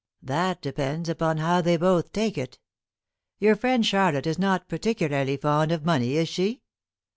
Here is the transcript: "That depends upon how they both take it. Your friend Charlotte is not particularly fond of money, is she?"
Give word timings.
"That 0.23 0.63
depends 0.63 1.09
upon 1.09 1.37
how 1.37 1.61
they 1.61 1.77
both 1.77 2.11
take 2.11 2.35
it. 2.35 2.57
Your 3.37 3.55
friend 3.55 3.85
Charlotte 3.85 4.25
is 4.25 4.39
not 4.39 4.67
particularly 4.67 5.37
fond 5.37 5.71
of 5.71 5.85
money, 5.85 6.17
is 6.17 6.27
she?" 6.27 6.63